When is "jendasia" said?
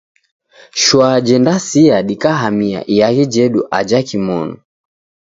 1.27-2.03